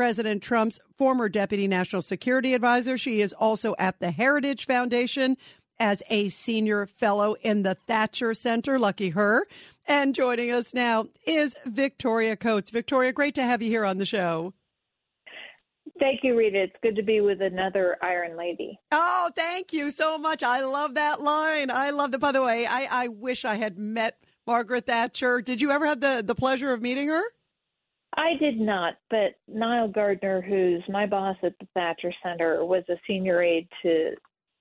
President 0.00 0.42
Trump's 0.42 0.78
former 0.96 1.28
deputy 1.28 1.68
national 1.68 2.00
security 2.00 2.54
advisor. 2.54 2.96
She 2.96 3.20
is 3.20 3.34
also 3.34 3.74
at 3.78 4.00
the 4.00 4.10
Heritage 4.10 4.64
Foundation 4.64 5.36
as 5.78 6.02
a 6.08 6.30
senior 6.30 6.86
fellow 6.86 7.36
in 7.42 7.64
the 7.64 7.74
Thatcher 7.86 8.32
Center. 8.32 8.78
Lucky 8.78 9.10
her. 9.10 9.46
And 9.84 10.14
joining 10.14 10.52
us 10.52 10.72
now 10.72 11.08
is 11.26 11.54
Victoria 11.66 12.34
Coates. 12.34 12.70
Victoria, 12.70 13.12
great 13.12 13.34
to 13.34 13.42
have 13.42 13.60
you 13.60 13.68
here 13.68 13.84
on 13.84 13.98
the 13.98 14.06
show. 14.06 14.54
Thank 15.98 16.20
you, 16.22 16.34
Rita. 16.34 16.62
It's 16.62 16.76
good 16.82 16.96
to 16.96 17.02
be 17.02 17.20
with 17.20 17.42
another 17.42 17.98
Iron 18.00 18.38
Lady. 18.38 18.80
Oh, 18.90 19.30
thank 19.36 19.74
you 19.74 19.90
so 19.90 20.16
much. 20.16 20.42
I 20.42 20.64
love 20.64 20.94
that 20.94 21.20
line. 21.20 21.70
I 21.70 21.90
love 21.90 22.14
it. 22.14 22.20
By 22.20 22.32
the 22.32 22.42
way, 22.42 22.66
I, 22.66 22.88
I 23.04 23.08
wish 23.08 23.44
I 23.44 23.56
had 23.56 23.76
met 23.76 24.16
Margaret 24.46 24.86
Thatcher. 24.86 25.42
Did 25.42 25.60
you 25.60 25.70
ever 25.70 25.84
have 25.84 26.00
the, 26.00 26.22
the 26.26 26.34
pleasure 26.34 26.72
of 26.72 26.80
meeting 26.80 27.08
her? 27.08 27.22
I 28.16 28.34
did 28.40 28.58
not, 28.58 28.94
but 29.08 29.36
Nile 29.48 29.88
Gardiner, 29.88 30.40
who's 30.40 30.82
my 30.88 31.06
boss 31.06 31.36
at 31.42 31.54
the 31.60 31.68
Thatcher 31.74 32.12
Center, 32.24 32.64
was 32.64 32.82
a 32.88 32.96
senior 33.06 33.42
aide 33.42 33.68
to 33.82 34.14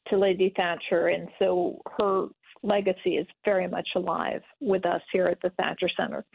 to 0.09 0.17
Lady 0.17 0.51
Thatcher, 0.55 1.07
and 1.07 1.27
so 1.37 1.81
her 1.97 2.27
legacy 2.63 3.17
is 3.17 3.27
very 3.45 3.67
much 3.67 3.87
alive 3.95 4.41
with 4.59 4.85
us 4.85 5.01
here 5.11 5.27
at 5.27 5.39
the 5.41 5.51
Thatcher 5.51 5.89
Center. 5.95 6.25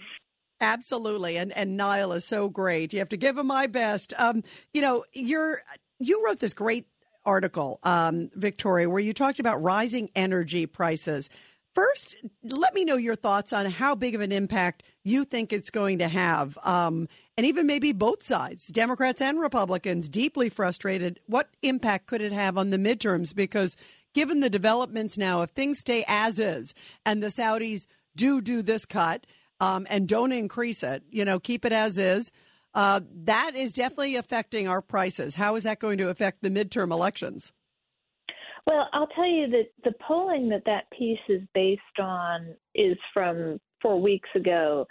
Absolutely, 0.61 1.37
and 1.37 1.53
and 1.53 1.77
Niall 1.77 2.13
is 2.13 2.25
so 2.25 2.49
great. 2.49 2.93
You 2.93 3.01
have 3.01 3.09
to 3.11 3.17
give 3.17 3.39
him 3.39 3.47
my 3.47 3.67
best. 3.67 4.15
Um, 4.19 4.43
you 4.73 4.81
know, 4.81 5.05
you're 5.13 5.63
you 5.99 6.25
wrote 6.25 6.41
this 6.41 6.55
great 6.55 6.87
article, 7.25 7.81
um, 7.83 8.31
Victoria, 8.35 8.89
where 8.89 9.01
you 9.01 9.13
talked 9.13 9.39
about 9.39 9.63
rising 9.63 10.11
energy 10.15 10.67
prices. 10.67 11.29
First, 11.75 12.15
let 12.45 12.73
me 12.73 12.85
know 12.85 12.97
your 12.97 13.17
thoughts 13.17 13.53
on 13.53 13.67
how 13.67 13.97
big 13.97 14.15
of 14.15 14.21
an 14.21 14.31
impact 14.31 14.85
you 15.03 15.25
think 15.25 15.53
it's 15.53 15.71
going 15.71 15.99
to 15.99 16.09
have. 16.09 16.57
Um, 16.63 17.09
and 17.37 17.45
even 17.45 17.67
maybe 17.67 17.91
both 17.93 18.23
sides, 18.23 18.69
Democrats 18.69 19.21
and 19.21 19.41
Republicans, 19.41 20.09
deeply 20.09 20.49
frustrated. 20.49 21.19
What 21.27 21.49
impact 21.63 22.07
could 22.07 22.21
it 22.21 22.33
have 22.33 22.57
on 22.57 22.71
the 22.71 22.79
midterms? 22.79 23.35
Because 23.35 23.77
given 24.15 24.39
the 24.39 24.49
developments 24.49 25.19
now, 25.19 25.43
if 25.43 25.51
things 25.51 25.81
stay 25.81 26.05
as 26.07 26.39
is 26.39 26.75
and 27.05 27.21
the 27.21 27.27
Saudis 27.27 27.87
do 28.15 28.41
do 28.41 28.63
this 28.63 28.87
cut 28.87 29.27
um, 29.59 29.85
and 29.91 30.07
don't 30.07 30.31
increase 30.31 30.85
it, 30.85 31.03
you 31.11 31.25
know, 31.25 31.41
keep 31.41 31.65
it 31.65 31.73
as 31.73 31.99
is, 31.99 32.31
uh, 32.75 33.01
that 33.25 33.57
is 33.57 33.75
definitely 33.75 34.15
affecting 34.15 34.69
our 34.69 34.81
prices. 34.81 35.35
How 35.35 35.57
is 35.57 35.65
that 35.65 35.81
going 35.81 35.99
to 35.99 36.09
affect 36.09 36.43
the 36.43 36.51
midterm 36.51 36.93
elections? 36.93 37.51
Well, 38.67 38.89
I'll 38.93 39.09
tell 39.09 39.27
you 39.27 39.49
that 39.51 39.69
the 39.85 39.93
polling 40.07 40.49
that 40.49 40.65
that 40.65 40.91
piece 40.91 41.19
is 41.29 41.43
based 41.55 41.83
on 42.01 42.55
is 42.75 42.97
from 43.13 43.61
four 43.83 44.01
weeks 44.01 44.29
ago 44.35 44.87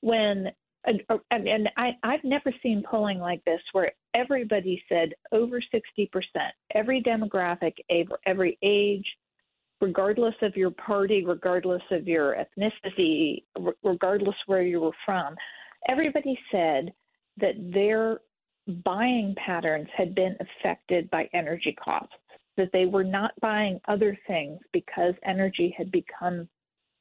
when 0.00 0.50
and 0.86 1.00
uh, 1.08 1.70
I, 1.78 1.96
I've 2.02 2.24
never 2.24 2.52
seen 2.62 2.82
polling 2.88 3.18
like 3.18 3.42
this 3.44 3.60
where 3.72 3.92
everybody 4.14 4.82
said 4.88 5.14
over 5.32 5.58
60%, 5.60 6.08
every 6.74 7.02
demographic, 7.02 7.72
every 8.26 8.58
age, 8.62 9.06
regardless 9.80 10.34
of 10.42 10.56
your 10.56 10.72
party, 10.72 11.24
regardless 11.24 11.82
of 11.90 12.06
your 12.06 12.36
ethnicity, 12.36 13.44
regardless 13.82 14.36
where 14.46 14.62
you 14.62 14.80
were 14.80 14.92
from, 15.06 15.34
everybody 15.88 16.38
said 16.52 16.92
that 17.38 17.54
their 17.72 18.20
buying 18.84 19.34
patterns 19.44 19.88
had 19.96 20.14
been 20.14 20.36
affected 20.40 21.10
by 21.10 21.28
energy 21.32 21.74
costs 21.82 22.14
that 22.56 22.70
they 22.72 22.86
were 22.86 23.04
not 23.04 23.32
buying 23.40 23.80
other 23.88 24.16
things 24.26 24.58
because 24.72 25.14
energy 25.24 25.74
had 25.76 25.90
become 25.90 26.48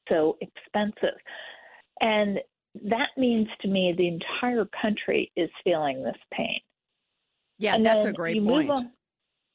so 0.10 0.38
expensive. 0.42 1.18
And 2.02 2.40
that 2.86 3.10
means 3.18 3.48
to 3.62 3.68
me 3.68 3.94
the 3.96 4.08
entire 4.08 4.68
country 4.82 5.32
is 5.36 5.50
feeling 5.64 6.04
this 6.04 6.18
pain. 6.32 6.60
Yeah, 7.60 7.76
and 7.76 7.86
that's 7.86 8.06
a 8.06 8.14
great 8.14 8.44
point. 8.44 8.70
On, 8.70 8.92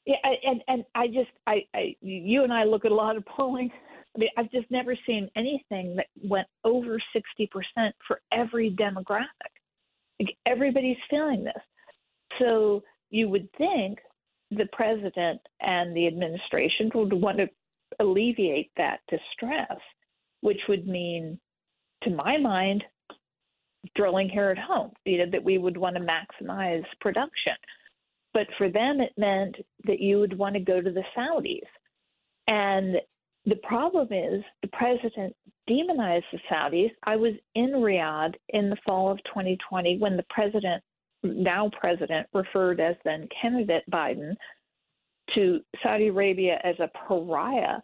yeah, 0.05 0.15
and 0.43 0.63
and 0.67 0.83
I 0.95 1.07
just 1.07 1.29
I, 1.45 1.65
I 1.75 1.95
you 2.01 2.43
and 2.43 2.53
I 2.53 2.63
look 2.63 2.85
at 2.85 2.91
a 2.91 2.95
lot 2.95 3.17
of 3.17 3.25
polling. 3.25 3.69
I 4.15 4.19
mean, 4.19 4.29
I've 4.37 4.49
just 4.51 4.71
never 4.71 4.97
seen 5.05 5.29
anything 5.35 5.95
that 5.97 6.07
went 6.23 6.47
over 6.63 6.99
sixty 7.13 7.47
percent 7.47 7.93
for 8.07 8.21
every 8.31 8.71
demographic. 8.71 9.53
Like 10.19 10.35
everybody's 10.45 10.97
feeling 11.09 11.43
this. 11.43 11.61
So 12.39 12.83
you 13.09 13.29
would 13.29 13.49
think 13.57 13.99
the 14.51 14.67
president 14.71 15.41
and 15.61 15.95
the 15.95 16.07
administration 16.07 16.89
would 16.95 17.13
want 17.13 17.37
to 17.37 17.47
alleviate 17.99 18.71
that 18.77 18.99
distress, 19.09 19.77
which 20.41 20.59
would 20.67 20.87
mean, 20.87 21.39
to 22.03 22.09
my 22.09 22.37
mind, 22.37 22.83
drilling 23.95 24.29
here 24.29 24.49
at 24.49 24.57
home, 24.57 24.91
you 25.05 25.19
know, 25.19 25.31
that 25.31 25.43
we 25.43 25.57
would 25.57 25.77
want 25.77 25.95
to 25.95 26.01
maximize 26.01 26.83
production. 26.99 27.53
But 28.33 28.47
for 28.57 28.69
them, 28.69 28.99
it 29.01 29.13
meant 29.17 29.55
that 29.85 29.99
you 29.99 30.19
would 30.19 30.37
want 30.37 30.53
to 30.55 30.59
go 30.59 30.81
to 30.81 30.91
the 30.91 31.03
Saudis. 31.17 31.61
And 32.47 32.97
the 33.45 33.55
problem 33.63 34.07
is 34.11 34.43
the 34.61 34.69
president 34.73 35.35
demonized 35.67 36.25
the 36.31 36.39
Saudis. 36.51 36.91
I 37.03 37.15
was 37.15 37.33
in 37.55 37.71
Riyadh 37.71 38.33
in 38.49 38.69
the 38.69 38.77
fall 38.85 39.11
of 39.11 39.17
2020 39.25 39.97
when 39.97 40.17
the 40.17 40.25
president 40.29 40.83
now 41.23 41.69
president 41.79 42.27
referred 42.33 42.79
as 42.79 42.95
then 43.03 43.27
candidate 43.41 43.83
Biden 43.91 44.35
to 45.33 45.59
Saudi 45.83 46.07
Arabia 46.07 46.59
as 46.63 46.75
a 46.79 46.89
pariah, 47.07 47.79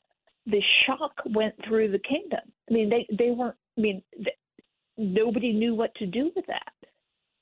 the 0.46 0.62
shock 0.85 1.13
went 1.25 1.53
through 1.68 1.91
the 1.91 2.00
kingdom. 2.00 2.40
I 2.69 2.73
mean, 2.73 2.90
they 2.90 3.07
they 3.16 3.31
weren't. 3.31 3.56
I 3.78 3.81
mean, 3.81 4.01
nobody 4.97 5.53
knew 5.53 5.75
what 5.75 5.94
to 5.96 6.06
do 6.06 6.31
with 6.35 6.46
that. 6.47 6.72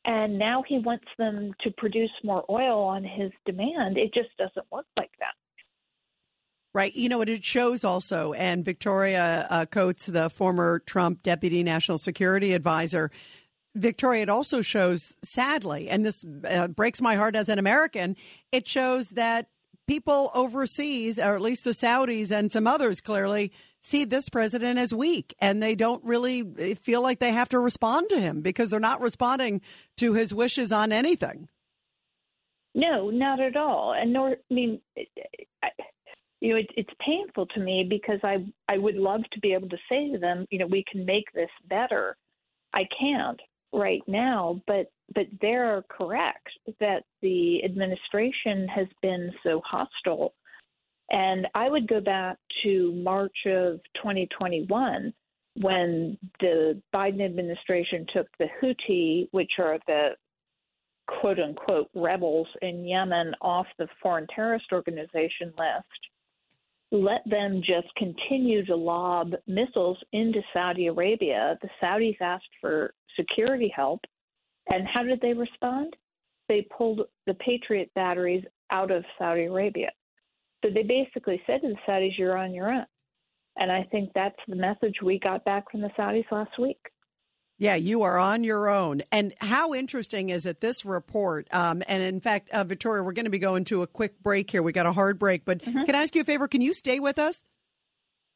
And 0.05 0.37
now 0.37 0.63
he 0.67 0.79
wants 0.79 1.05
them 1.17 1.53
to 1.61 1.71
produce 1.77 2.11
more 2.23 2.43
oil 2.49 2.83
on 2.83 3.03
his 3.03 3.31
demand. 3.45 3.97
It 3.97 4.13
just 4.13 4.35
doesn't 4.37 4.65
work 4.69 4.85
like 4.97 5.11
that. 5.19 5.33
Right. 6.73 6.93
You 6.93 7.07
know 7.07 7.19
what 7.19 7.29
it 7.29 7.45
shows 7.45 7.83
also, 7.83 8.33
and 8.33 8.65
Victoria 8.65 9.45
uh, 9.49 9.65
Coates, 9.67 10.07
the 10.07 10.29
former 10.29 10.79
Trump 10.79 11.21
deputy 11.21 11.61
national 11.61 11.99
security 11.99 12.53
advisor, 12.53 13.11
Victoria, 13.75 14.23
it 14.23 14.29
also 14.29 14.61
shows, 14.61 15.15
sadly, 15.23 15.89
and 15.89 16.05
this 16.05 16.25
uh, 16.47 16.67
breaks 16.67 17.01
my 17.01 17.15
heart 17.15 17.35
as 17.35 17.49
an 17.49 17.59
American, 17.59 18.15
it 18.51 18.67
shows 18.67 19.09
that 19.09 19.47
people 19.87 20.31
overseas, 20.35 21.17
or 21.17 21.35
at 21.35 21.41
least 21.41 21.63
the 21.63 21.71
Saudis 21.71 22.31
and 22.31 22.51
some 22.51 22.67
others 22.67 23.01
clearly, 23.01 23.51
see 23.81 24.05
this 24.05 24.29
president 24.29 24.79
as 24.79 24.93
weak 24.93 25.35
and 25.39 25.61
they 25.61 25.75
don't 25.75 26.03
really 26.05 26.75
feel 26.75 27.01
like 27.01 27.19
they 27.19 27.33
have 27.33 27.49
to 27.49 27.59
respond 27.59 28.09
to 28.09 28.19
him 28.19 28.41
because 28.41 28.69
they're 28.69 28.79
not 28.79 29.01
responding 29.01 29.61
to 29.97 30.13
his 30.13 30.33
wishes 30.33 30.71
on 30.71 30.93
anything. 30.93 31.49
No, 32.73 33.09
not 33.09 33.39
at 33.39 33.57
all. 33.57 33.93
And 33.93 34.13
nor, 34.13 34.29
I 34.31 34.53
mean, 34.53 34.79
I, 35.61 35.67
you 36.39 36.53
know, 36.53 36.55
it, 36.55 36.69
it's 36.75 36.93
painful 37.05 37.45
to 37.47 37.59
me 37.59 37.85
because 37.87 38.19
I 38.23 38.45
I 38.67 38.77
would 38.77 38.95
love 38.95 39.21
to 39.31 39.39
be 39.39 39.53
able 39.53 39.69
to 39.69 39.77
say 39.89 40.11
to 40.11 40.17
them, 40.17 40.47
you 40.49 40.59
know, 40.59 40.65
we 40.65 40.83
can 40.89 41.05
make 41.05 41.31
this 41.33 41.51
better. 41.67 42.17
I 42.73 42.87
can't 42.99 43.39
right 43.73 44.01
now, 44.07 44.61
but 44.67 44.91
but 45.13 45.25
they're 45.41 45.83
correct 45.89 46.47
that 46.79 47.03
the 47.21 47.63
administration 47.63 48.67
has 48.67 48.87
been 49.01 49.31
so 49.43 49.61
hostile. 49.65 50.33
And 51.11 51.47
I 51.53 51.69
would 51.69 51.87
go 51.87 51.99
back 51.99 52.37
to 52.63 52.93
March 52.93 53.35
of 53.45 53.79
2021 53.95 55.13
when 55.57 56.17
the 56.39 56.81
Biden 56.95 57.23
administration 57.23 58.05
took 58.13 58.27
the 58.39 58.47
Houthi, 58.61 59.27
which 59.31 59.51
are 59.59 59.77
the 59.85 60.11
quote 61.07 61.39
unquote 61.39 61.89
rebels 61.93 62.47
in 62.61 62.85
Yemen, 62.85 63.35
off 63.41 63.67
the 63.77 63.87
foreign 64.01 64.27
terrorist 64.33 64.65
organization 64.71 65.53
list, 65.57 65.99
let 66.93 67.27
them 67.27 67.61
just 67.65 67.87
continue 67.97 68.63
to 68.65 68.75
lob 68.75 69.33
missiles 69.47 69.97
into 70.13 70.41
Saudi 70.53 70.87
Arabia. 70.87 71.57
The 71.61 71.69
Saudis 71.81 72.21
asked 72.21 72.45
for 72.61 72.93
security 73.19 73.73
help. 73.75 73.99
And 74.69 74.87
how 74.87 75.03
did 75.03 75.19
they 75.19 75.33
respond? 75.33 75.95
They 76.47 76.67
pulled 76.77 77.01
the 77.25 77.33
Patriot 77.33 77.89
batteries 77.95 78.45
out 78.71 78.91
of 78.91 79.03
Saudi 79.17 79.45
Arabia. 79.45 79.89
So 80.63 80.69
they 80.71 80.83
basically 80.83 81.41
said 81.47 81.61
to 81.61 81.69
the 81.69 81.75
Saudis, 81.87 82.17
you're 82.17 82.37
on 82.37 82.53
your 82.53 82.71
own. 82.71 82.85
And 83.57 83.71
I 83.71 83.83
think 83.91 84.11
that's 84.13 84.35
the 84.47 84.55
message 84.55 84.95
we 85.03 85.19
got 85.19 85.43
back 85.45 85.69
from 85.71 85.81
the 85.81 85.91
Saudis 85.97 86.31
last 86.31 86.57
week. 86.59 86.79
Yeah, 87.63 87.75
you 87.75 88.01
are 88.01 88.19
on 88.19 88.43
your 88.43 88.67
own. 88.67 89.03
And 89.09 89.33
how 89.39 89.73
interesting 89.73 90.31
is 90.31 90.45
it, 90.45 90.59
this 90.59 90.83
report? 90.83 91.47
Um, 91.49 91.81
and 91.87 92.03
in 92.03 92.19
fact, 92.19 92.49
uh, 92.49 92.65
Victoria, 92.65 93.03
we're 93.03 93.13
going 93.13 93.23
to 93.23 93.31
be 93.31 93.39
going 93.39 93.63
to 93.65 93.83
a 93.83 93.87
quick 93.87 94.21
break 94.21 94.51
here. 94.51 94.61
We 94.61 94.73
got 94.73 94.85
a 94.85 94.91
hard 94.91 95.17
break, 95.17 95.45
but 95.45 95.59
mm-hmm. 95.59 95.85
can 95.85 95.95
I 95.95 96.01
ask 96.01 96.13
you 96.13 96.19
a 96.19 96.25
favor? 96.25 96.49
Can 96.49 96.59
you 96.59 96.73
stay 96.73 96.99
with 96.99 97.17
us? 97.17 97.41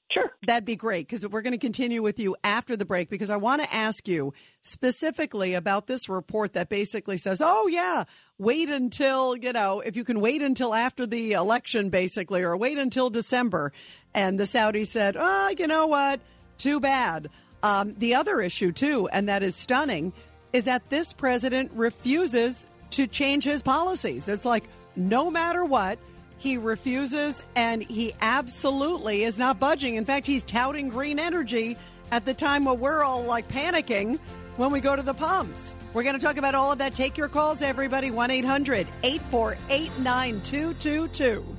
Sure. 0.09 0.31
That'd 0.45 0.63
be 0.63 0.77
great 0.77 1.09
because 1.09 1.27
we're 1.27 1.41
going 1.41 1.51
to 1.51 1.57
continue 1.57 2.01
with 2.01 2.19
you 2.19 2.37
after 2.41 2.77
the 2.77 2.85
break 2.85 3.09
because 3.09 3.29
I 3.29 3.35
want 3.35 3.61
to 3.61 3.75
ask 3.75 4.07
you 4.07 4.33
specifically 4.61 5.55
about 5.55 5.87
this 5.87 6.07
report 6.07 6.53
that 6.53 6.69
basically 6.69 7.17
says, 7.17 7.41
oh, 7.43 7.67
yeah, 7.67 8.05
wait 8.37 8.69
until, 8.69 9.35
you 9.35 9.51
know, 9.51 9.81
if 9.81 9.97
you 9.97 10.05
can 10.05 10.21
wait 10.21 10.41
until 10.41 10.73
after 10.73 11.05
the 11.05 11.33
election, 11.33 11.89
basically, 11.89 12.43
or 12.43 12.55
wait 12.55 12.77
until 12.77 13.09
December. 13.09 13.73
And 14.13 14.39
the 14.39 14.45
Saudis 14.45 14.87
said, 14.87 15.17
oh, 15.19 15.49
you 15.49 15.67
know 15.67 15.87
what? 15.87 16.21
Too 16.57 16.79
bad. 16.79 17.29
Um, 17.63 17.95
the 17.97 18.15
other 18.15 18.41
issue, 18.41 18.71
too, 18.71 19.07
and 19.11 19.29
that 19.29 19.43
is 19.43 19.55
stunning, 19.55 20.13
is 20.53 20.65
that 20.65 20.89
this 20.89 21.13
president 21.13 21.71
refuses 21.73 22.65
to 22.91 23.07
change 23.07 23.43
his 23.43 23.61
policies. 23.61 24.27
It's 24.27 24.45
like 24.45 24.65
no 24.95 25.29
matter 25.29 25.65
what, 25.65 25.99
he 26.37 26.57
refuses 26.57 27.43
and 27.55 27.81
he 27.81 28.13
absolutely 28.21 29.23
is 29.23 29.39
not 29.39 29.59
budging. 29.59 29.95
In 29.95 30.05
fact, 30.05 30.27
he's 30.27 30.43
touting 30.43 30.89
green 30.89 31.19
energy 31.19 31.77
at 32.11 32.25
the 32.25 32.33
time 32.33 32.65
when 32.65 32.79
we're 32.79 33.03
all 33.03 33.23
like 33.23 33.47
panicking 33.47 34.19
when 34.55 34.71
we 34.71 34.79
go 34.79 34.95
to 34.95 35.01
the 35.01 35.13
pumps. 35.13 35.75
We're 35.93 36.03
going 36.03 36.17
to 36.17 36.23
talk 36.23 36.37
about 36.37 36.55
all 36.55 36.71
of 36.71 36.79
that. 36.79 36.93
Take 36.93 37.17
your 37.17 37.27
calls, 37.27 37.61
everybody. 37.61 38.11
1 38.11 38.31
800 38.31 38.87
848 39.03 39.99
9222. 39.99 41.56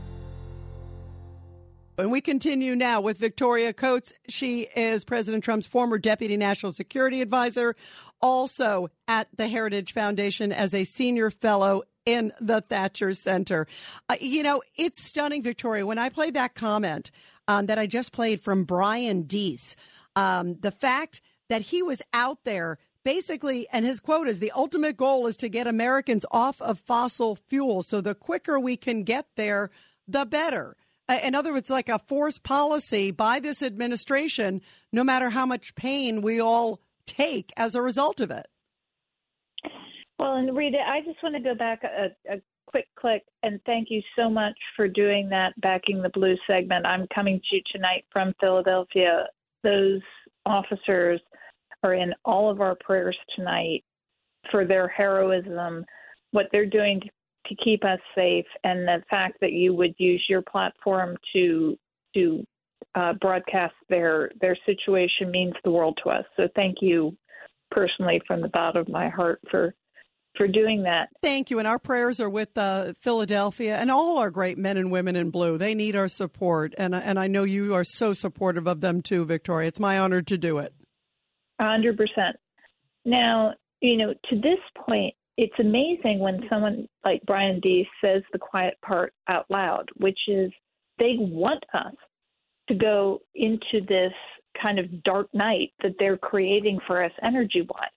And 1.99 2.13
we 2.13 2.21
continue 2.21 2.77
now 2.77 3.01
with 3.01 3.19
Victoria 3.19 3.73
Coates. 3.73 4.13
She 4.29 4.69
is 4.77 5.05
President 5.05 5.43
Trump's 5.43 5.67
former 5.67 5.99
deputy 5.99 6.37
national 6.37 6.71
security 6.71 7.21
advisor, 7.21 7.75
also 8.23 8.91
at 9.09 9.27
the 9.37 9.49
Heritage 9.49 9.93
Foundation 9.93 10.53
as 10.53 10.75
a 10.75 10.85
senior 10.85 11.29
fellow 11.29 11.83
in 12.07 12.33
the 12.41 12.61
Thatcher 12.61 13.13
Center. 13.15 13.67
Uh, 14.09 14.15
you 14.21 14.45
know, 14.45 14.63
it's 14.77 15.03
stunning, 15.03 15.43
Victoria. 15.43 15.85
When 15.85 15.99
I 15.99 16.09
played 16.09 16.35
that 16.35 16.55
comment 16.55 17.11
um, 17.49 17.67
that 17.67 17.81
I 17.81 17.89
just 17.89 18.13
played 18.13 18.41
from 18.41 18.63
Brian 18.63 19.23
Deese, 19.23 19.75
um, 20.15 20.55
the 20.61 20.71
fact 20.71 21.21
that 21.49 21.63
he 21.63 21.83
was 21.83 22.01
out 22.15 22.45
there 22.45 22.79
basically, 23.03 23.67
and 23.73 23.85
his 23.85 23.99
quote 23.99 24.29
is 24.29 24.39
the 24.39 24.53
ultimate 24.53 24.97
goal 24.97 25.27
is 25.27 25.37
to 25.39 25.49
get 25.49 25.67
Americans 25.67 26.25
off 26.31 26.63
of 26.63 26.79
fossil 26.79 27.35
fuel. 27.35 27.83
So 27.83 28.01
the 28.01 28.15
quicker 28.15 28.61
we 28.61 28.77
can 28.77 29.03
get 29.03 29.27
there, 29.35 29.71
the 30.07 30.25
better. 30.25 30.77
Uh, 31.09 31.19
in 31.23 31.35
other 31.35 31.53
words, 31.53 31.71
like 31.71 31.89
a 31.89 31.99
forced 31.99 32.43
policy 32.43 33.11
by 33.11 33.41
this 33.41 33.63
administration, 33.63 34.61
no 34.93 35.03
matter 35.03 35.31
how 35.31 35.47
much 35.47 35.75
pain 35.75 36.21
we 36.21 36.41
all 36.41 36.81
take 37.07 37.53
as 37.57 37.75
a 37.75 37.83
result 37.83 38.21
of 38.21 38.31
it. 38.31 38.47
Well, 40.19 40.35
and 40.35 40.55
Rita, 40.57 40.79
I 40.79 41.01
just 41.01 41.23
want 41.23 41.37
to 41.37 41.43
go 41.43 41.55
back 41.55 41.83
a, 41.85 42.09
a 42.31 42.41
quick 42.67 42.89
click 42.99 43.23
and 43.43 43.61
thank 43.65 43.89
you 43.91 44.03
so 44.17 44.29
much 44.29 44.57
for 44.77 44.89
doing 44.89 45.29
that 45.31 45.59
backing 45.61 46.03
the 46.03 46.11
blue 46.11 46.37
segment. 46.47 46.87
I'm 46.87 47.07
coming 47.15 47.39
to 47.39 47.57
you 47.57 47.63
tonight 47.73 48.05
from 48.13 48.35
Philadelphia. 48.41 49.27
Those 49.63 50.01
officers 50.45 51.21
are 51.83 51.95
in 51.95 52.13
all 52.25 52.51
of 52.51 52.61
our 52.61 52.77
prayers 52.81 53.17
tonight 53.35 53.85
for 54.51 54.67
their 54.67 54.89
heroism, 54.89 55.85
what 56.33 56.47
they're 56.53 56.67
doing 56.67 57.01
to 57.01 57.09
to 57.49 57.55
keep 57.57 57.85
us 57.85 58.01
safe, 58.15 58.47
and 58.65 58.87
the 58.87 59.03
fact 59.09 59.39
that 59.41 59.53
you 59.53 59.75
would 59.75 59.95
use 59.99 60.25
your 60.29 60.43
platform 60.43 61.17
to 61.33 61.77
to 62.15 62.45
uh, 62.95 63.13
broadcast 63.21 63.75
their 63.89 64.31
their 64.41 64.57
situation 64.67 65.31
means 65.31 65.55
the 65.65 65.71
world 65.71 65.99
to 66.03 66.11
us. 66.11 66.25
So 66.37 66.49
thank 66.55 66.77
you 66.81 67.17
personally 67.71 68.21
from 68.27 68.41
the 68.41 68.49
bottom 68.49 68.81
of 68.81 68.89
my 68.89 69.09
heart 69.09 69.41
for 69.51 69.75
for 70.37 70.47
doing 70.47 70.85
that. 70.85 71.09
Thank 71.23 71.51
you, 71.51 71.59
and 71.59 71.67
our 71.67 71.79
prayers 71.79 72.21
are 72.21 72.31
with 72.31 72.57
uh, 72.57 72.93
Philadelphia 73.01 73.77
and 73.77 73.91
all 73.91 74.19
our 74.19 74.31
great 74.31 74.57
men 74.57 74.77
and 74.77 74.91
women 74.91 75.17
in 75.17 75.31
blue. 75.31 75.59
They 75.59 75.75
need 75.75 75.97
our 75.97 76.09
support, 76.09 76.75
and 76.79 76.95
and 76.95 77.19
I 77.19 77.27
know 77.27 77.45
you 77.45 77.75
are 77.75 77.85
so 77.85 78.13
supportive 78.13 78.67
of 78.67 78.81
them 78.81 79.03
too, 79.03 79.25
Victoria. 79.25 79.69
It's 79.69 79.81
my 79.81 79.99
honor 79.99 80.23
to 80.23 80.39
do 80.39 80.59
it. 80.59 80.73
hundred 81.61 81.97
percent. 81.97 82.37
Now, 83.05 83.55
you 83.81 83.97
know, 83.97 84.15
to 84.31 84.37
this 84.37 84.59
point, 84.87 85.15
it's 85.39 85.59
amazing 85.61 86.19
when 86.19 86.45
someone 86.51 86.89
like 87.05 87.23
Brian 87.25 87.61
Deese 87.61 87.87
says 88.05 88.23
the 88.33 88.41
quiet 88.41 88.77
part 88.85 89.15
out 89.29 89.47
loud, 89.49 89.89
which 89.97 90.19
is 90.27 90.51
they 90.99 91.15
want 91.17 91.65
us 91.73 91.95
to 92.69 92.75
go 92.75 93.21
into 93.37 93.87
this 93.89 94.13
kind 94.61 94.81
of 94.81 95.05
dark 95.05 95.29
night 95.33 95.71
that 95.81 95.95
they're 96.01 96.19
creating 96.19 96.81
for 96.89 97.05
us 97.05 97.13
energy 97.23 97.61
wise. 97.61 97.89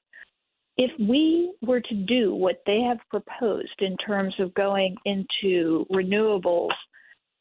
If 0.77 0.91
we 0.99 1.51
were 1.63 1.81
to 1.81 1.95
do 1.95 2.35
what 2.35 2.61
they 2.67 2.79
have 2.81 2.99
proposed 3.09 3.73
in 3.79 3.97
terms 3.97 4.35
of 4.37 4.53
going 4.53 4.95
into 5.05 5.87
renewables 5.91 6.69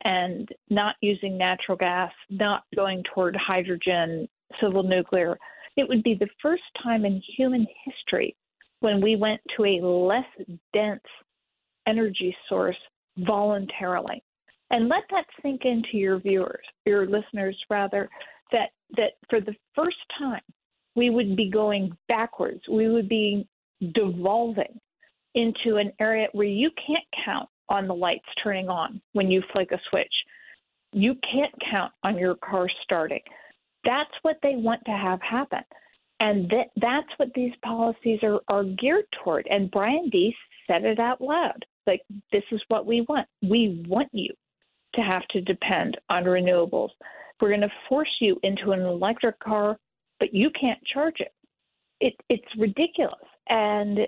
and 0.04 0.48
not 0.70 0.96
using 1.02 1.36
natural 1.36 1.76
gas, 1.76 2.10
not 2.30 2.62
going 2.74 3.04
toward 3.14 3.36
hydrogen, 3.36 4.26
civil 4.62 4.82
nuclear, 4.82 5.38
it 5.76 5.86
would 5.86 6.02
be 6.02 6.14
the 6.14 6.28
first 6.40 6.62
time 6.82 7.04
in 7.04 7.22
human 7.36 7.66
history 7.84 8.34
when 8.80 9.00
we 9.00 9.16
went 9.16 9.40
to 9.56 9.64
a 9.64 9.80
less 9.84 10.24
dense 10.72 11.00
energy 11.86 12.34
source 12.48 12.76
voluntarily. 13.18 14.22
And 14.70 14.88
let 14.88 15.02
that 15.10 15.24
sink 15.42 15.62
into 15.64 15.96
your 15.96 16.20
viewers, 16.20 16.64
your 16.86 17.06
listeners 17.06 17.56
rather, 17.68 18.08
that 18.52 18.70
that 18.96 19.12
for 19.28 19.40
the 19.40 19.54
first 19.74 19.96
time 20.18 20.40
we 20.96 21.10
would 21.10 21.36
be 21.36 21.50
going 21.50 21.96
backwards. 22.08 22.60
We 22.70 22.88
would 22.88 23.08
be 23.08 23.46
devolving 23.94 24.80
into 25.34 25.76
an 25.76 25.92
area 26.00 26.26
where 26.32 26.46
you 26.46 26.70
can't 26.86 27.24
count 27.24 27.48
on 27.68 27.86
the 27.86 27.94
lights 27.94 28.26
turning 28.42 28.68
on 28.68 29.00
when 29.12 29.30
you 29.30 29.42
flick 29.52 29.70
a 29.72 29.78
switch. 29.88 30.12
You 30.92 31.14
can't 31.32 31.54
count 31.70 31.92
on 32.02 32.18
your 32.18 32.34
car 32.36 32.66
starting. 32.82 33.20
That's 33.84 34.10
what 34.22 34.36
they 34.42 34.56
want 34.56 34.80
to 34.86 34.92
have 34.92 35.20
happen. 35.22 35.62
And 36.20 36.48
that, 36.50 36.68
that's 36.76 37.08
what 37.16 37.32
these 37.34 37.52
policies 37.64 38.20
are, 38.22 38.40
are 38.48 38.64
geared 38.64 39.06
toward. 39.22 39.46
And 39.50 39.70
Brian 39.70 40.10
Deese 40.10 40.34
said 40.66 40.84
it 40.84 40.98
out 41.00 41.20
loud. 41.20 41.64
Like, 41.86 42.02
this 42.30 42.44
is 42.52 42.60
what 42.68 42.86
we 42.86 43.06
want. 43.08 43.26
We 43.42 43.84
want 43.88 44.08
you 44.12 44.32
to 44.94 45.00
have 45.00 45.26
to 45.28 45.40
depend 45.40 45.96
on 46.10 46.24
renewables. 46.24 46.90
We're 47.40 47.48
going 47.48 47.62
to 47.62 47.72
force 47.88 48.14
you 48.20 48.38
into 48.42 48.72
an 48.72 48.80
electric 48.80 49.38
car, 49.40 49.78
but 50.18 50.34
you 50.34 50.50
can't 50.60 50.78
charge 50.92 51.16
it. 51.20 51.32
it 52.00 52.14
it's 52.28 52.58
ridiculous. 52.58 53.14
And 53.48 54.00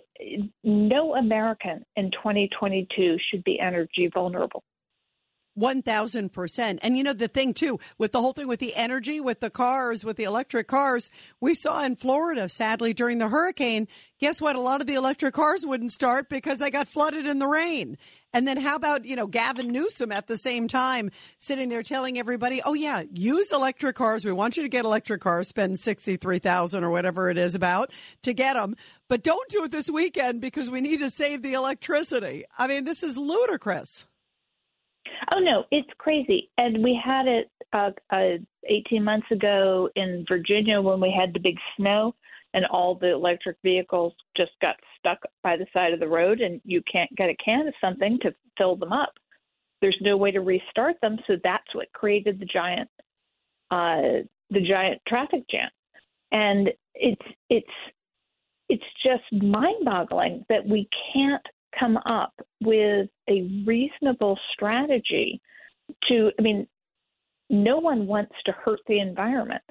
no 0.63 1.15
American 1.17 1.85
in 1.97 2.11
2022 2.13 3.17
should 3.31 3.43
be 3.45 3.59
energy 3.59 4.11
vulnerable. 4.13 4.63
1000%. 5.59 6.79
And 6.83 6.97
you 6.97 7.03
know, 7.03 7.13
the 7.13 7.29
thing 7.29 7.55
too, 7.55 7.79
with 7.99 8.13
the 8.13 8.21
whole 8.21 8.33
thing 8.33 8.49
with 8.49 8.61
the 8.61 8.75
energy, 8.75 9.21
with 9.21 9.41
the 9.41 9.51
cars, 9.51 10.05
with 10.05 10.17
the 10.17 10.25
electric 10.25 10.69
cars, 10.69 11.11
we 11.41 11.55
saw 11.55 11.85
in 11.85 11.97
Florida, 11.97 12.49
sadly, 12.49 12.93
during 12.93 13.19
the 13.19 13.29
hurricane, 13.29 13.89
guess 14.19 14.41
what? 14.41 14.57
A 14.57 14.61
lot 14.61 14.81
of 14.81 14.87
the 14.87 14.95
electric 14.95 15.35
cars 15.35 15.67
wouldn't 15.67 15.93
start 15.93 16.29
because 16.29 16.59
they 16.59 16.71
got 16.71 16.89
flooded 16.89 17.27
in 17.27 17.39
the 17.39 17.47
rain. 17.47 17.99
And 18.33 18.49
then 18.49 18.57
how 18.57 18.77
about, 18.77 19.05
you 19.05 19.15
know, 19.15 19.27
Gavin 19.27 19.69
Newsom 19.69 20.11
at 20.11 20.27
the 20.27 20.39
same 20.39 20.69
time 20.69 21.11
sitting 21.39 21.69
there 21.69 21.83
telling 21.83 22.19
everybody, 22.19 22.63
oh 22.65 22.73
yeah, 22.73 23.03
use 23.13 23.53
electric 23.53 23.97
cars. 23.97 24.25
We 24.25 24.33
want 24.33 24.57
you 24.57 24.63
to 24.63 24.71
get 24.71 24.87
electric 24.87 25.21
cars, 25.21 25.49
spend 25.49 25.79
63,000 25.79 26.83
or 26.83 26.91
whatever 26.91 27.29
it 27.29 27.37
is 27.37 27.55
about 27.55 27.91
to 28.23 28.33
get 28.33 28.55
them. 28.55 28.75
But 29.09 29.23
don't 29.23 29.49
do 29.51 29.65
it 29.65 29.71
this 29.71 29.91
weekend 29.91 30.41
because 30.41 30.71
we 30.71 30.81
need 30.81 31.01
to 31.01 31.11
save 31.11 31.43
the 31.43 31.53
electricity. 31.53 32.45
I 32.57 32.69
mean, 32.69 32.85
this 32.85 33.03
is 33.03 33.19
ludicrous. 33.19 34.07
Oh 35.33 35.39
no, 35.39 35.65
it's 35.71 35.89
crazy. 35.99 36.51
And 36.59 36.83
we 36.83 36.99
had 37.03 37.27
it 37.27 37.51
uh, 37.73 37.91
uh, 38.11 38.39
18 38.69 39.03
months 39.03 39.27
ago 39.31 39.89
in 39.97 40.25
Virginia 40.29 40.81
when 40.81 41.01
we 41.01 41.15
had 41.17 41.33
the 41.33 41.41
big 41.41 41.57
snow, 41.77 42.15
and 42.55 42.67
all 42.67 42.95
the 42.95 43.13
electric 43.13 43.57
vehicles 43.63 44.13
just 44.37 44.53
got 44.61 44.77
stuck 44.99 45.19
by 45.43 45.57
the 45.57 45.67
side 45.73 45.93
of 45.93 46.01
the 46.01 46.09
road, 46.09 46.41
and 46.41 46.61
you 46.65 46.83
can't 46.91 47.15
get 47.17 47.31
a 47.31 47.37
can 47.43 47.67
of 47.67 47.75
something 47.81 48.19
to 48.23 48.35
fill 48.59 48.77
them 48.77 48.93
up. 48.93 49.13
There's 49.81 49.99
no 50.01 50.17
way 50.17 50.31
to 50.31 50.41
restart 50.41 50.97
them, 51.01 51.19
so 51.27 51.37
that's 51.43 51.75
what 51.75 51.93
created 51.93 52.39
the 52.39 52.47
giant, 52.47 52.89
uh, 53.71 54.23
the 54.51 54.61
giant 54.69 55.01
traffic 55.09 55.45
jam. 55.51 55.71
And 56.31 56.71
it's 56.95 57.23
it's 57.51 57.67
it's 58.69 58.85
just 59.05 59.43
mind-boggling 59.43 60.45
that 60.49 60.67
we 60.67 60.89
can't 61.13 61.45
come 61.79 61.99
up 62.07 62.33
with 62.63 63.09
a 63.29 63.65
reasonable 63.67 64.39
strategy 64.53 65.41
to, 66.09 66.31
I 66.39 66.43
mean, 66.43 66.67
no 67.51 67.79
one 67.79 68.07
wants 68.07 68.35
to 68.47 68.53
hurt 68.53 68.81
the 68.87 69.01
environment. 69.01 69.63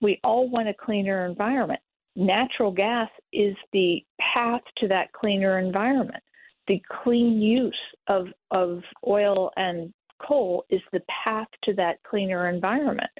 We 0.00 0.20
all 0.24 0.48
want 0.48 0.68
a 0.68 0.74
cleaner 0.74 1.26
environment. 1.26 1.80
Natural 2.16 2.70
gas 2.70 3.08
is 3.32 3.56
the 3.72 4.04
path 4.20 4.62
to 4.78 4.88
that 4.88 5.12
cleaner 5.12 5.58
environment. 5.58 6.22
The 6.68 6.82
clean 7.02 7.40
use 7.40 7.74
of, 8.08 8.28
of 8.50 8.82
oil 9.06 9.50
and 9.56 9.92
coal 10.26 10.64
is 10.70 10.82
the 10.92 11.02
path 11.24 11.48
to 11.64 11.74
that 11.74 12.02
cleaner 12.08 12.48
environment. 12.48 13.10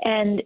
And 0.00 0.42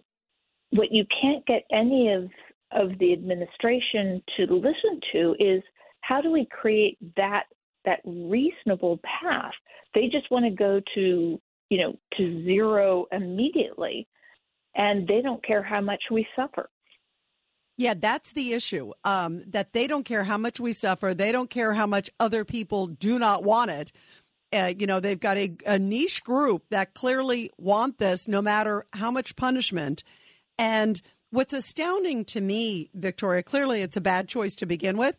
what 0.71 0.91
you 0.91 1.05
can't 1.21 1.45
get 1.45 1.63
any 1.71 2.11
of 2.13 2.29
of 2.71 2.97
the 2.99 3.13
administration 3.13 4.21
to 4.37 4.43
listen 4.45 4.99
to 5.11 5.35
is 5.39 5.63
how 6.09 6.21
do 6.21 6.31
we 6.31 6.47
create 6.49 6.97
that 7.15 7.43
that 7.85 7.99
reasonable 8.03 8.99
path? 9.03 9.53
They 9.93 10.07
just 10.11 10.29
want 10.31 10.45
to 10.45 10.51
go 10.51 10.81
to 10.95 11.39
you 11.69 11.77
know 11.77 11.97
to 12.17 12.43
zero 12.43 13.05
immediately, 13.11 14.07
and 14.75 15.07
they 15.07 15.21
don't 15.21 15.45
care 15.45 15.63
how 15.63 15.81
much 15.81 16.01
we 16.11 16.27
suffer. 16.35 16.69
Yeah, 17.77 17.93
that's 17.93 18.33
the 18.33 18.53
issue. 18.53 18.91
Um, 19.05 19.43
that 19.47 19.71
they 19.71 19.87
don't 19.87 20.03
care 20.03 20.25
how 20.25 20.37
much 20.37 20.59
we 20.59 20.73
suffer. 20.73 21.13
They 21.13 21.31
don't 21.31 21.49
care 21.49 21.73
how 21.75 21.85
much 21.85 22.09
other 22.19 22.43
people 22.43 22.87
do 22.87 23.17
not 23.17 23.43
want 23.43 23.71
it. 23.71 23.91
Uh, 24.51 24.73
you 24.77 24.87
know, 24.87 24.99
they've 24.99 25.19
got 25.19 25.37
a, 25.37 25.55
a 25.65 25.79
niche 25.79 26.23
group 26.23 26.65
that 26.71 26.93
clearly 26.93 27.51
want 27.57 27.99
this 27.99 28.27
no 28.27 28.41
matter 28.41 28.85
how 28.93 29.11
much 29.11 29.37
punishment. 29.37 30.03
And 30.57 31.01
what's 31.29 31.53
astounding 31.53 32.25
to 32.25 32.41
me, 32.41 32.89
Victoria, 32.93 33.43
clearly 33.43 33.81
it's 33.81 33.95
a 33.95 34.01
bad 34.01 34.27
choice 34.27 34.55
to 34.55 34.65
begin 34.65 34.97
with. 34.97 35.17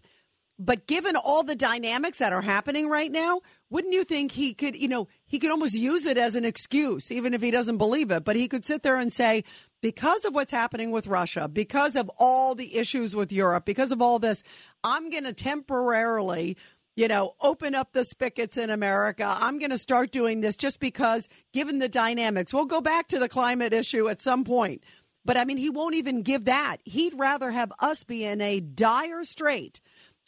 But 0.63 0.87
given 0.87 1.17
all 1.17 1.43
the 1.43 1.57
dynamics 1.57 2.19
that 2.19 2.35
are 2.35 2.43
happening 2.43 2.87
right 2.87 3.11
now, 3.11 3.41
wouldn't 3.71 3.95
you 3.95 4.05
think 4.05 4.33
he 4.33 4.53
could, 4.53 4.77
you 4.77 4.89
know, 4.89 5.09
he 5.25 5.39
could 5.39 5.51
almost 5.51 5.73
use 5.73 6.05
it 6.05 6.19
as 6.19 6.35
an 6.35 6.45
excuse, 6.45 7.11
even 7.11 7.33
if 7.33 7.41
he 7.41 7.51
doesn't 7.51 7.79
believe 7.79 8.11
it? 8.11 8.25
But 8.25 8.37
he 8.37 8.47
could 8.47 8.67
sit 8.67 8.83
there 8.83 8.97
and 8.97 9.11
say, 9.11 9.43
because 9.81 10.27
of 10.27 10.35
what's 10.35 10.53
happening 10.53 10.91
with 10.91 11.07
Russia, 11.07 11.49
because 11.49 11.97
of 11.97 12.11
all 12.19 12.55
the 12.55 12.77
issues 12.77 13.17
with 13.17 13.33
Europe, 13.33 13.65
because 13.65 13.91
of 13.91 14.03
all 14.03 14.19
this, 14.19 14.43
I'm 14.85 15.09
going 15.09 15.25
to 15.25 15.33
temporarily, 15.33 16.59
you 16.95 17.09
know, 17.09 17.37
open 17.41 17.75
up 17.75 17.95
the 17.95 18.05
spigots 18.05 18.59
in 18.59 18.69
America. 18.69 19.35
I'm 19.41 19.59
going 19.59 19.71
to 19.71 19.79
start 19.79 20.11
doing 20.11 20.43
this 20.43 20.59
just 20.59 20.79
because, 20.79 21.27
given 21.55 21.79
the 21.79 21.89
dynamics, 21.89 22.53
we'll 22.53 22.67
go 22.67 22.83
back 22.83 23.09
to 23.09 23.19
the 23.19 23.31
climate 23.31 23.73
issue 23.73 24.11
at 24.11 24.21
some 24.21 24.45
point. 24.45 24.85
But 25.25 25.39
I 25.39 25.47
mean, 25.47 25.57
he 25.57 25.71
won't 25.71 25.95
even 25.95 26.21
give 26.21 26.45
that. 26.45 26.79
He'd 26.85 27.15
rather 27.17 27.51
have 27.51 27.73
us 27.79 28.05
be 28.05 28.27
in 28.27 28.43
a 28.43 28.61
dire 28.61 29.25
strait 29.25 29.81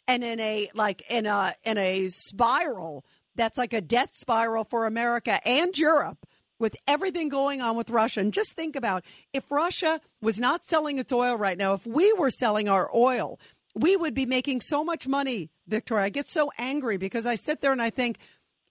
and 0.07 0.23
in 0.23 0.39
a 0.39 0.69
like 0.73 1.03
in 1.09 1.25
a 1.25 1.53
in 1.63 1.77
a 1.77 2.07
spiral 2.07 3.05
that's 3.35 3.57
like 3.57 3.73
a 3.73 3.81
death 3.81 4.11
spiral 4.13 4.63
for 4.63 4.85
America 4.85 5.39
and 5.47 5.77
Europe 5.77 6.25
with 6.59 6.75
everything 6.87 7.29
going 7.29 7.61
on 7.61 7.75
with 7.75 7.89
Russia. 7.89 8.21
And 8.21 8.31
just 8.31 8.53
think 8.53 8.75
about 8.75 9.03
if 9.33 9.51
Russia 9.51 9.99
was 10.21 10.39
not 10.39 10.63
selling 10.63 10.97
its 10.97 11.11
oil 11.11 11.35
right 11.35 11.57
now, 11.57 11.73
if 11.73 11.85
we 11.85 12.13
were 12.13 12.29
selling 12.29 12.69
our 12.69 12.89
oil, 12.95 13.39
we 13.75 13.95
would 13.95 14.13
be 14.13 14.25
making 14.25 14.61
so 14.61 14.83
much 14.83 15.07
money, 15.07 15.49
Victoria. 15.67 16.05
I 16.05 16.09
get 16.09 16.29
so 16.29 16.51
angry 16.57 16.97
because 16.97 17.25
I 17.25 17.35
sit 17.35 17.61
there 17.61 17.71
and 17.71 17.81
I 17.81 17.89
think 17.89 18.17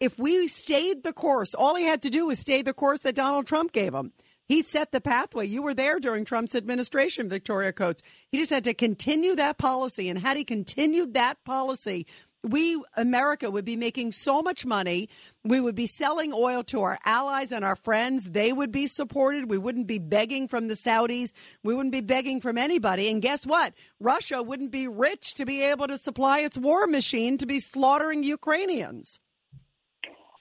if 0.01 0.19
we 0.19 0.49
stayed 0.49 1.03
the 1.03 1.13
course, 1.13 1.55
all 1.55 1.77
he 1.77 1.85
had 1.85 2.03
to 2.03 2.11
do 2.11 2.27
was 2.27 2.39
stay 2.39 2.63
the 2.63 2.73
course 2.73 3.01
that 3.01 3.15
Donald 3.15 3.47
Trump 3.47 3.73
gave 3.73 3.95
him. 3.95 4.13
He 4.53 4.61
set 4.61 4.93
the 4.93 5.01
pathway. 5.01 5.47
You 5.47 5.63
were 5.63 5.73
there 5.73 5.99
during 5.99 6.27
Trump's 6.27 6.55
administration, 6.55 7.27
Victoria 7.27 7.73
Coates. 7.73 8.03
He 8.31 8.37
just 8.37 8.53
had 8.53 8.65
to 8.65 8.75
continue 8.75 9.35
that 9.35 9.57
policy. 9.57 10.11
And 10.11 10.19
had 10.19 10.37
he 10.37 10.45
continued 10.45 11.15
that 11.15 11.43
policy, 11.43 12.07
we, 12.43 12.79
America, 12.95 13.51
would 13.51 13.65
be 13.65 13.77
making 13.77 14.13
so 14.13 14.43
much 14.43 14.67
money. 14.67 15.09
We 15.43 15.59
would 15.59 15.75
be 15.75 15.87
selling 15.87 16.35
oil 16.35 16.63
to 16.65 16.83
our 16.83 16.99
allies 17.07 17.51
and 17.51 17.65
our 17.65 17.77
friends. 17.77 18.33
They 18.33 18.53
would 18.53 18.71
be 18.71 18.87
supported. 18.87 19.49
We 19.49 19.57
wouldn't 19.57 19.87
be 19.87 19.99
begging 19.99 20.49
from 20.49 20.69
the 20.69 20.75
Saudis. 20.75 21.33
We 21.65 21.75
wouldn't 21.75 21.95
be 21.95 22.03
begging 22.03 22.43
from 22.43 22.59
anybody. 22.59 23.11
And 23.11 23.23
guess 23.23 23.47
what? 23.47 23.73
Russia 24.01 24.43
wouldn't 24.43 24.71
be 24.71 24.87
rich 24.87 25.33
to 25.37 25.47
be 25.47 25.63
able 25.63 25.87
to 25.87 25.97
supply 25.97 26.41
its 26.41 26.59
war 26.59 26.87
machine 26.87 27.39
to 27.39 27.47
be 27.47 27.59
slaughtering 27.59 28.23
Ukrainians. 28.23 29.19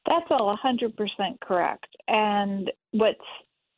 That's 0.06 0.28
all 0.32 0.58
100% 0.62 0.92
correct. 1.40 1.96
And 2.10 2.70
what's 2.92 3.24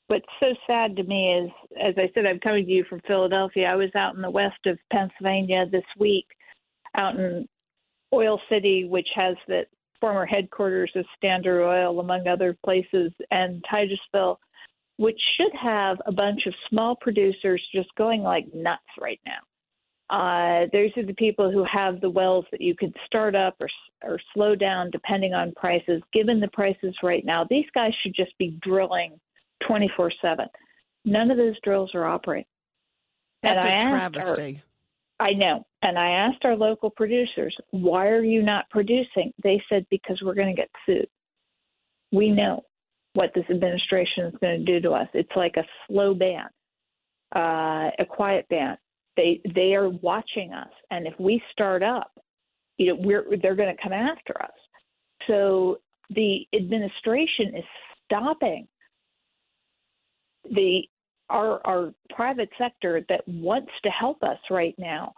what's 0.08 0.26
so 0.40 0.48
sad 0.68 0.96
to 0.96 1.04
me 1.04 1.34
is, 1.34 1.52
as 1.82 1.96
I 1.98 2.10
said, 2.14 2.26
I'm 2.26 2.40
coming 2.40 2.66
to 2.66 2.72
you 2.72 2.86
from 2.90 3.02
Philadelphia. 3.08 3.68
I 3.68 3.76
was 3.76 3.90
out 3.96 4.16
in 4.16 4.22
the 4.22 4.30
west 4.30 4.66
of 4.66 4.78
Pennsylvania 4.92 5.66
this 5.72 5.86
week, 6.00 6.26
out 6.96 7.16
in 7.16 7.48
Oil 8.14 8.40
City, 8.50 8.86
which 8.86 9.08
has 9.16 9.36
the 9.48 9.64
former 10.00 10.26
headquarters 10.26 10.92
of 10.96 11.06
Standard 11.18 11.64
Oil, 11.64 12.00
among 12.00 12.28
other 12.28 12.58
places, 12.64 13.12
and 13.32 13.64
Titusville, 13.70 14.40
which 14.98 15.20
should 15.38 15.54
have 15.60 15.98
a 16.06 16.12
bunch 16.12 16.42
of 16.46 16.54
small 16.70 16.96
producers 17.00 17.62
just 17.74 17.90
going 17.98 18.22
like 18.22 18.46
nuts 18.54 18.82
right 19.00 19.20
now. 19.26 19.40
Uh, 20.10 20.68
those 20.74 20.92
are 20.98 21.06
the 21.06 21.16
people 21.16 21.50
who 21.50 21.64
have 21.64 22.02
the 22.02 22.10
wells 22.10 22.46
that 22.52 22.62
you 22.62 22.76
could 22.76 22.94
start 23.06 23.36
up 23.36 23.56
or 23.60 23.70
or 24.04 24.20
slow 24.34 24.54
down 24.54 24.92
depending 24.92 25.34
on 25.34 25.54
prices. 25.56 26.02
Given 26.12 26.42
the 26.42 26.50
prices 26.50 26.94
right 27.02 27.24
now, 27.26 27.48
these 27.50 27.66
guys 27.74 27.94
should 28.04 28.14
just 28.14 28.38
be 28.38 28.60
drilling 28.62 29.18
24 29.68 30.12
7. 30.22 30.46
None 31.06 31.32
of 31.32 31.38
those 31.38 31.60
drills 31.64 31.92
are 31.94 32.06
operating. 32.06 32.46
That's 33.42 33.66
and 33.66 33.74
a 33.74 33.90
travesty. 33.90 34.62
Our, 35.20 35.28
I 35.28 35.34
know. 35.34 35.66
And 35.82 35.98
I 35.98 36.10
asked 36.12 36.46
our 36.46 36.56
local 36.56 36.90
producers, 36.90 37.56
why 37.72 38.08
are 38.08 38.24
you 38.24 38.42
not 38.42 38.70
producing? 38.70 39.34
They 39.44 39.62
said, 39.70 39.86
because 39.90 40.22
we're 40.24 40.34
going 40.34 40.56
to 40.56 40.62
get 40.62 40.70
sued. 40.86 41.08
We 42.12 42.32
know 42.32 42.64
what 43.14 43.32
this 43.36 43.46
administration 43.50 44.26
is 44.26 44.34
going 44.42 44.60
to 44.60 44.66
do 44.66 44.80
to 44.82 44.92
us. 44.92 45.08
It's 45.14 45.30
like 45.36 45.56
a 45.58 45.64
slow 45.88 46.14
ban, 46.14 46.46
uh, 47.36 47.92
a 48.00 48.06
quiet 48.08 48.48
ban. 48.50 48.78
They 49.16 49.42
they 49.54 49.76
are 49.76 49.90
watching 49.90 50.54
us, 50.54 50.72
and 50.90 51.06
if 51.06 51.14
we 51.20 51.42
start 51.52 51.84
up, 51.84 52.12
you 52.78 52.88
know, 52.88 53.00
we're 53.00 53.26
they're 53.42 53.56
going 53.56 53.76
to 53.76 53.82
come 53.82 53.94
after 53.94 54.42
us. 54.42 54.52
So 55.28 55.78
the 56.10 56.48
administration 56.56 57.56
is 57.56 57.64
stopping 58.06 58.68
the 60.52 60.82
our 61.30 61.66
our 61.66 61.94
private 62.16 62.50
sector 62.58 63.06
that 63.10 63.28
wants 63.28 63.72
to 63.84 63.90
help 63.90 64.22
us 64.24 64.38
right 64.50 64.76
now 64.78 65.14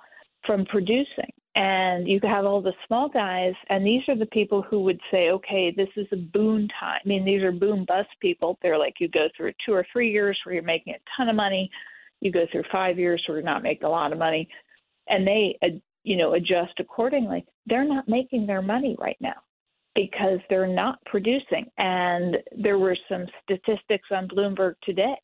from 0.46 0.66
producing. 0.66 1.32
And 1.58 2.06
you 2.06 2.20
have 2.24 2.46
all 2.46 2.62
the 2.62 2.74
small 2.86 3.08
guys, 3.08 3.54
and 3.70 3.86
these 3.86 4.02
are 4.10 4.18
the 4.18 4.26
people 4.28 4.62
who 4.62 4.82
would 4.82 5.00
say, 5.10 5.30
okay, 5.30 5.74
this 5.76 5.88
is 5.96 6.06
a 6.12 6.18
boom 6.18 6.68
time. 6.78 7.00
I 7.06 7.08
mean, 7.08 7.24
these 7.24 7.42
are 7.44 7.52
boom 7.54 7.86
bust 7.88 8.10
people. 8.20 8.60
They're 8.62 8.78
like, 8.78 8.96
you 9.00 9.08
go 9.08 9.30
through 9.36 9.54
two 9.66 9.74
or 9.74 9.88
three 9.92 10.12
years 10.12 10.38
where 10.44 10.54
you're 10.54 10.64
making 10.64 10.96
a 10.96 11.00
ton 11.16 11.30
of 11.30 11.36
money, 11.36 11.72
you 12.20 12.30
go 12.30 12.46
through 12.52 12.64
five 12.74 13.00
years 13.00 13.24
where 13.26 13.38
you're 13.38 13.46
not 13.46 13.64
making 13.64 13.86
a 13.86 13.90
lot 13.90 14.12
of 14.12 14.20
money, 14.20 14.50
and 15.08 15.26
they, 15.26 15.58
uh, 15.64 15.68
you 16.04 16.18
know, 16.18 16.34
adjust 16.34 16.74
accordingly. 16.80 17.46
They're 17.68 17.88
not 17.88 18.10
making 18.10 18.48
their 18.48 18.62
money 18.62 18.98
right 19.00 19.18
now 19.22 19.45
because 19.96 20.40
they're 20.50 20.68
not 20.68 21.00
producing. 21.06 21.66
And 21.78 22.38
there 22.62 22.78
were 22.78 22.98
some 23.10 23.26
statistics 23.44 24.10
on 24.12 24.28
Bloomberg 24.28 24.76
today 24.84 25.16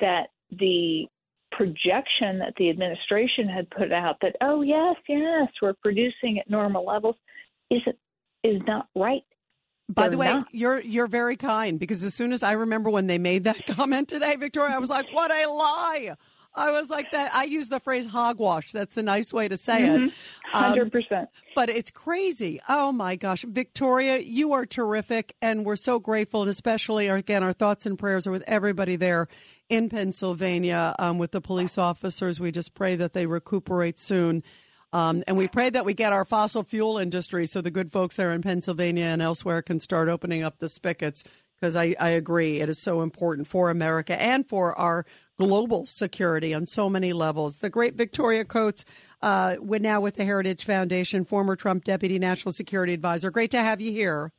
that 0.00 0.28
the 0.58 1.06
projection 1.52 2.38
that 2.38 2.52
the 2.58 2.70
administration 2.70 3.48
had 3.48 3.68
put 3.70 3.92
out 3.92 4.16
that 4.22 4.36
oh 4.40 4.62
yes 4.62 4.94
yes 5.08 5.48
we're 5.60 5.74
producing 5.82 6.38
at 6.38 6.48
normal 6.48 6.86
levels 6.86 7.16
is 7.72 7.80
is 8.44 8.62
not 8.68 8.86
right 8.94 9.22
by 9.90 10.02
They're 10.02 10.10
the 10.10 10.16
way, 10.18 10.26
not. 10.28 10.46
you're 10.52 10.80
you're 10.80 11.08
very 11.08 11.36
kind 11.36 11.78
because 11.78 12.04
as 12.04 12.14
soon 12.14 12.32
as 12.32 12.42
I 12.42 12.52
remember 12.52 12.90
when 12.90 13.08
they 13.08 13.18
made 13.18 13.44
that 13.44 13.66
comment 13.76 14.08
today, 14.08 14.36
Victoria, 14.36 14.74
I 14.74 14.78
was 14.78 14.88
like, 14.90 15.12
"What 15.12 15.30
a 15.32 15.50
lie!" 15.50 16.14
I 16.54 16.72
was 16.72 16.90
like 16.90 17.12
that. 17.12 17.32
I 17.34 17.44
use 17.44 17.68
the 17.68 17.80
phrase 17.80 18.06
hogwash. 18.06 18.72
That's 18.72 18.96
a 18.96 19.02
nice 19.02 19.32
way 19.32 19.48
to 19.48 19.56
say 19.56 19.82
mm-hmm. 19.82 20.04
it. 20.06 20.12
100%. 20.54 21.12
Um, 21.12 21.26
but 21.54 21.70
it's 21.70 21.90
crazy. 21.90 22.60
Oh 22.68 22.90
my 22.92 23.16
gosh. 23.16 23.42
Victoria, 23.42 24.18
you 24.18 24.52
are 24.52 24.66
terrific. 24.66 25.36
And 25.40 25.64
we're 25.64 25.76
so 25.76 25.98
grateful. 25.98 26.42
And 26.42 26.50
especially, 26.50 27.08
again, 27.08 27.44
our 27.44 27.52
thoughts 27.52 27.86
and 27.86 27.98
prayers 27.98 28.26
are 28.26 28.32
with 28.32 28.44
everybody 28.46 28.96
there 28.96 29.28
in 29.68 29.88
Pennsylvania 29.88 30.94
um, 30.98 31.18
with 31.18 31.30
the 31.30 31.40
police 31.40 31.78
officers. 31.78 32.40
We 32.40 32.50
just 32.50 32.74
pray 32.74 32.96
that 32.96 33.12
they 33.12 33.26
recuperate 33.26 34.00
soon. 34.00 34.42
Um, 34.92 35.22
and 35.28 35.36
we 35.36 35.46
pray 35.46 35.70
that 35.70 35.84
we 35.84 35.94
get 35.94 36.12
our 36.12 36.24
fossil 36.24 36.64
fuel 36.64 36.98
industry 36.98 37.46
so 37.46 37.60
the 37.60 37.70
good 37.70 37.92
folks 37.92 38.16
there 38.16 38.32
in 38.32 38.42
Pennsylvania 38.42 39.04
and 39.04 39.22
elsewhere 39.22 39.62
can 39.62 39.78
start 39.78 40.08
opening 40.08 40.42
up 40.42 40.58
the 40.58 40.68
spigots 40.68 41.22
because 41.60 41.76
I, 41.76 41.94
I 42.00 42.10
agree 42.10 42.60
it 42.60 42.68
is 42.68 42.78
so 42.78 43.02
important 43.02 43.46
for 43.46 43.70
America 43.70 44.20
and 44.20 44.48
for 44.48 44.76
our 44.76 45.04
global 45.40 45.86
security 45.86 46.52
on 46.52 46.66
so 46.66 46.90
many 46.90 47.14
levels. 47.14 47.60
The 47.60 47.70
great 47.70 47.94
Victoria 47.94 48.44
Coates, 48.44 48.84
uh, 49.22 49.56
now 49.62 49.98
with 49.98 50.16
the 50.16 50.24
Heritage 50.26 50.66
Foundation, 50.66 51.24
former 51.24 51.56
Trump 51.56 51.84
Deputy 51.84 52.18
National 52.18 52.52
Security 52.52 52.92
Advisor. 52.92 53.30
Great 53.30 53.50
to 53.52 53.62
have 53.62 53.80
you 53.80 53.90
here. 53.90 54.32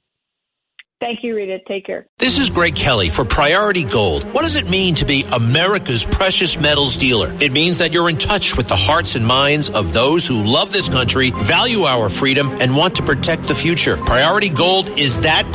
Thank 1.02 1.24
you, 1.24 1.36
Rita. 1.36 1.58
Take 1.68 1.88
care. 1.88 2.06
This 2.20 2.38
is 2.38 2.52
Greg 2.52 2.76
Kelly 2.76 3.10
for 3.10 3.26
Priority 3.26 3.84
Gold. 3.84 4.24
What 4.26 4.44
does 4.44 4.56
it 4.56 4.70
mean 4.70 4.94
to 4.96 5.06
be 5.06 5.26
America's 5.36 6.06
precious 6.06 6.60
metals 6.60 6.96
dealer? 6.96 7.34
It 7.42 7.52
means 7.52 7.80
that 7.80 7.92
you're 7.92 8.08
in 8.08 8.18
touch 8.18 8.56
with 8.56 8.68
the 8.68 8.76
hearts 8.76 9.16
and 9.16 9.26
minds 9.26 9.72
of 9.72 9.94
those 9.94 10.28
who 10.28 10.44
love 10.44 10.72
this 10.72 10.90
country, 10.90 11.32
value 11.32 11.82
our 11.82 12.08
freedom, 12.08 12.52
and 12.62 12.78
want 12.78 12.94
to 12.98 13.04
protect 13.04 13.48
the 13.48 13.56
future. 13.56 13.98
Priority 13.98 14.50
Gold 14.50 14.90
is 15.00 15.22
that 15.22 15.41